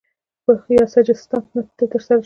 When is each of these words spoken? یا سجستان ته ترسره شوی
یا 0.77 0.83
سجستان 0.93 1.41
ته 1.77 1.83
ترسره 1.91 2.13
شوی 2.17 2.19